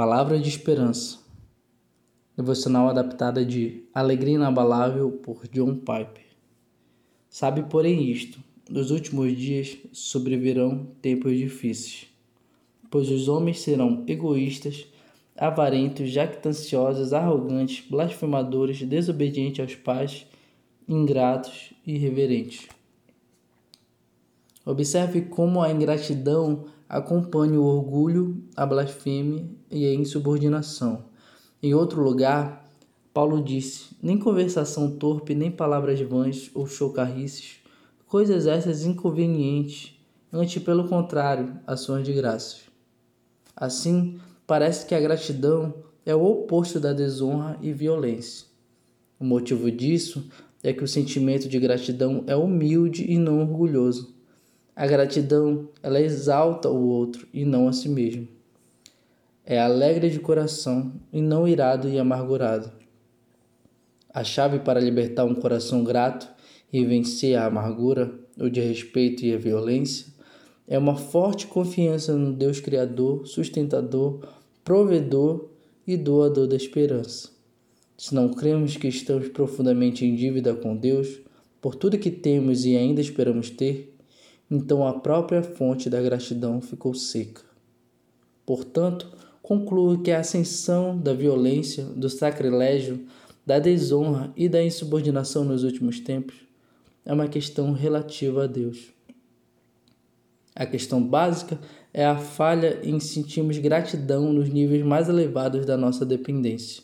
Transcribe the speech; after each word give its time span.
Palavra 0.00 0.38
de 0.38 0.48
Esperança. 0.48 1.18
Devocional 2.34 2.88
adaptada 2.88 3.44
de 3.44 3.84
Alegria 3.92 4.36
Inabalável 4.36 5.10
por 5.10 5.46
John 5.48 5.74
Piper. 5.74 6.24
Sabe, 7.28 7.64
porém, 7.64 8.10
isto: 8.10 8.42
nos 8.70 8.90
últimos 8.90 9.36
dias 9.36 9.76
sobrevirão 9.92 10.86
tempos 11.02 11.36
difíceis, 11.36 12.06
pois 12.90 13.10
os 13.10 13.28
homens 13.28 13.60
serão 13.60 14.02
egoístas, 14.06 14.86
avarentos, 15.36 16.08
jactanciosos, 16.08 17.12
arrogantes, 17.12 17.86
blasfemadores, 17.86 18.82
desobedientes 18.82 19.60
aos 19.60 19.74
pais, 19.74 20.26
ingratos 20.88 21.74
e 21.86 21.96
irreverentes. 21.96 22.70
Observe 24.64 25.22
como 25.22 25.62
a 25.62 25.70
ingratidão 25.70 26.66
acompanha 26.86 27.58
o 27.58 27.64
orgulho, 27.64 28.44
a 28.54 28.66
blasfêmia 28.66 29.48
e 29.70 29.86
a 29.86 29.94
insubordinação. 29.94 31.06
Em 31.62 31.72
outro 31.72 32.02
lugar, 32.02 32.68
Paulo 33.14 33.42
disse: 33.42 33.96
Nem 34.02 34.18
conversação 34.18 34.98
torpe, 34.98 35.34
nem 35.34 35.50
palavras 35.50 35.98
vãs 36.02 36.50
ou 36.54 36.66
chocarrices, 36.66 37.56
coisas 38.06 38.46
essas 38.46 38.84
inconvenientes, 38.84 39.98
antes 40.30 40.62
pelo 40.62 40.88
contrário, 40.88 41.58
ações 41.66 42.04
de 42.04 42.12
graças. 42.12 42.60
Assim, 43.56 44.20
parece 44.46 44.84
que 44.84 44.94
a 44.94 45.00
gratidão 45.00 45.74
é 46.04 46.14
o 46.14 46.22
oposto 46.22 46.78
da 46.78 46.92
desonra 46.92 47.58
e 47.62 47.72
violência. 47.72 48.46
O 49.18 49.24
motivo 49.24 49.70
disso 49.70 50.28
é 50.62 50.72
que 50.72 50.84
o 50.84 50.88
sentimento 50.88 51.48
de 51.48 51.58
gratidão 51.58 52.24
é 52.26 52.36
humilde 52.36 53.10
e 53.10 53.16
não 53.16 53.40
orgulhoso 53.40 54.19
a 54.74 54.86
gratidão, 54.86 55.68
ela 55.82 56.00
exalta 56.00 56.68
o 56.68 56.88
outro 56.88 57.26
e 57.32 57.44
não 57.44 57.68
a 57.68 57.72
si 57.72 57.88
mesmo. 57.88 58.28
É 59.44 59.58
alegre 59.60 60.10
de 60.10 60.20
coração 60.20 60.92
e 61.12 61.20
não 61.20 61.46
irado 61.46 61.88
e 61.88 61.98
amargurado. 61.98 62.70
A 64.12 64.24
chave 64.24 64.60
para 64.60 64.80
libertar 64.80 65.24
um 65.24 65.34
coração 65.34 65.84
grato 65.84 66.28
e 66.72 66.84
vencer 66.84 67.36
a 67.36 67.46
amargura, 67.46 68.12
o 68.38 68.48
desrespeito 68.48 69.24
e 69.24 69.34
a 69.34 69.38
violência 69.38 70.06
é 70.70 70.78
uma 70.78 70.94
forte 70.94 71.48
confiança 71.48 72.14
no 72.16 72.32
Deus 72.32 72.60
Criador, 72.60 73.26
sustentador, 73.26 74.20
provedor 74.62 75.48
e 75.84 75.96
doador 75.96 76.46
da 76.46 76.54
esperança. 76.54 77.28
Se 77.96 78.14
não 78.14 78.28
cremos 78.28 78.76
que 78.76 78.86
estamos 78.86 79.28
profundamente 79.28 80.06
em 80.06 80.14
dívida 80.14 80.54
com 80.54 80.76
Deus, 80.76 81.20
por 81.60 81.74
tudo 81.74 81.98
que 81.98 82.10
temos 82.10 82.64
e 82.64 82.76
ainda 82.76 83.00
esperamos 83.00 83.50
ter, 83.50 83.92
então 84.50 84.86
a 84.86 84.98
própria 84.98 85.42
fonte 85.42 85.88
da 85.88 86.02
gratidão 86.02 86.60
ficou 86.60 86.92
seca. 86.92 87.42
Portanto, 88.44 89.08
concluo 89.40 90.02
que 90.02 90.10
a 90.10 90.20
ascensão 90.20 90.98
da 90.98 91.14
violência, 91.14 91.84
do 91.84 92.10
sacrilégio, 92.10 93.06
da 93.46 93.58
desonra 93.58 94.32
e 94.36 94.48
da 94.48 94.62
insubordinação 94.62 95.44
nos 95.44 95.62
últimos 95.62 96.00
tempos 96.00 96.34
é 97.04 97.12
uma 97.12 97.28
questão 97.28 97.72
relativa 97.72 98.44
a 98.44 98.46
Deus. 98.46 98.92
A 100.54 100.66
questão 100.66 101.02
básica 101.02 101.58
é 101.92 102.04
a 102.04 102.16
falha 102.16 102.80
em 102.82 103.00
sentirmos 103.00 103.58
gratidão 103.58 104.32
nos 104.32 104.48
níveis 104.48 104.84
mais 104.84 105.08
elevados 105.08 105.64
da 105.64 105.76
nossa 105.76 106.04
dependência. 106.04 106.82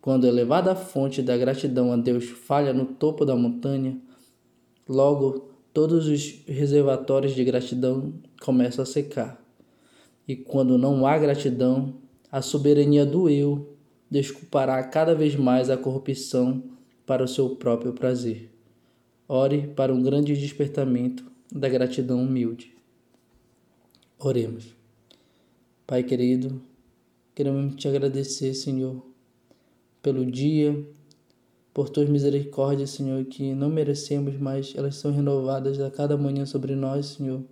Quando 0.00 0.24
a 0.24 0.28
elevada 0.28 0.74
fonte 0.74 1.22
da 1.22 1.36
gratidão 1.36 1.92
a 1.92 1.96
Deus 1.96 2.24
falha 2.24 2.72
no 2.72 2.84
topo 2.84 3.24
da 3.24 3.36
montanha, 3.36 3.96
logo 4.88 5.51
todos 5.72 6.06
os 6.06 6.44
reservatórios 6.46 7.34
de 7.34 7.44
gratidão 7.44 8.12
começam 8.40 8.82
a 8.82 8.86
secar. 8.86 9.42
E 10.26 10.36
quando 10.36 10.78
não 10.78 11.06
há 11.06 11.18
gratidão, 11.18 11.94
a 12.30 12.40
soberania 12.40 13.04
do 13.04 13.28
eu 13.28 13.76
desculpará 14.10 14.82
cada 14.84 15.14
vez 15.14 15.34
mais 15.34 15.70
a 15.70 15.76
corrupção 15.76 16.62
para 17.06 17.24
o 17.24 17.28
seu 17.28 17.56
próprio 17.56 17.92
prazer. 17.92 18.50
Ore 19.26 19.68
para 19.68 19.92
um 19.92 20.02
grande 20.02 20.36
despertamento 20.36 21.24
da 21.50 21.68
gratidão 21.68 22.22
humilde. 22.22 22.74
Oremos. 24.18 24.76
Pai 25.86 26.02
querido, 26.02 26.62
queremos 27.34 27.74
te 27.76 27.88
agradecer, 27.88 28.54
Senhor, 28.54 29.04
pelo 30.02 30.24
dia 30.24 30.86
por 31.72 31.88
tuas 31.88 32.08
misericórdias, 32.08 32.90
Senhor, 32.90 33.24
que 33.24 33.54
não 33.54 33.70
merecemos, 33.70 34.36
mas 34.38 34.74
elas 34.76 34.96
são 34.96 35.10
renovadas 35.10 35.80
a 35.80 35.90
cada 35.90 36.16
manhã 36.16 36.44
sobre 36.44 36.74
nós, 36.74 37.06
Senhor. 37.06 37.42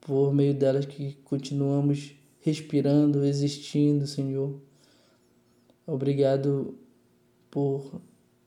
Por 0.00 0.34
meio 0.34 0.54
delas 0.54 0.84
que 0.84 1.14
continuamos 1.24 2.14
respirando, 2.40 3.24
existindo, 3.24 4.06
Senhor. 4.06 4.60
Obrigado 5.86 6.76
por 7.50 8.00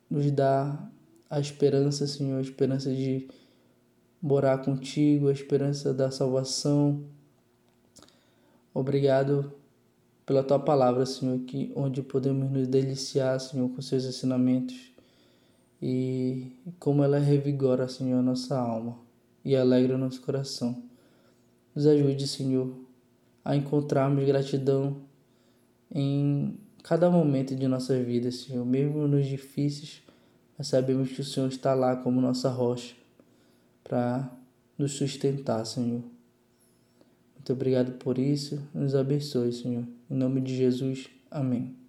nos 0.09 0.31
dar 0.31 0.91
a 1.29 1.39
esperança, 1.39 2.05
Senhor, 2.05 2.37
a 2.37 2.41
esperança 2.41 2.93
de 2.93 3.27
morar 4.21 4.59
contigo, 4.59 5.27
a 5.27 5.31
esperança 5.31 5.93
da 5.93 6.11
salvação. 6.11 7.03
Obrigado 8.73 9.51
pela 10.27 10.43
tua 10.43 10.59
palavra, 10.59 11.05
Senhor, 11.05 11.39
que 11.39 11.71
onde 11.73 12.03
podemos 12.03 12.51
nos 12.51 12.67
deliciar, 12.67 13.39
Senhor, 13.39 13.69
com 13.69 13.81
seus 13.81 14.03
ensinamentos 14.03 14.91
e 15.81 16.51
como 16.79 17.01
ela 17.01 17.17
revigora, 17.17 17.87
Senhor, 17.87 18.19
a 18.19 18.21
nossa 18.21 18.59
alma 18.59 18.99
e 19.45 19.55
alegra 19.55 19.95
o 19.95 19.97
nosso 19.97 20.21
coração. 20.21 20.83
Nos 21.73 21.87
ajude, 21.87 22.27
Senhor, 22.27 22.77
a 23.43 23.55
encontrarmos 23.55 24.25
gratidão 24.25 24.97
em 25.89 26.59
cada 26.83 27.09
momento 27.09 27.55
de 27.55 27.65
nossa 27.65 27.97
vida, 28.03 28.29
Senhor, 28.29 28.65
mesmo 28.65 29.07
nos 29.07 29.25
difíceis, 29.25 30.01
nós 30.57 30.67
sabemos 30.67 31.09
que 31.09 31.21
o 31.21 31.23
Senhor 31.23 31.47
está 31.47 31.73
lá 31.73 31.95
como 31.95 32.19
nossa 32.19 32.49
rocha 32.49 32.93
para 33.81 34.29
nos 34.77 34.91
sustentar, 34.91 35.65
Senhor. 35.65 36.16
Muito 37.47 37.61
obrigado 37.61 37.93
por 37.93 38.17
isso. 38.17 38.61
Nos 38.73 38.93
abençoe, 38.93 39.53
Senhor. 39.53 39.87
Em 40.11 40.13
nome 40.13 40.41
de 40.41 40.53
Jesus. 40.53 41.07
Amém. 41.31 41.86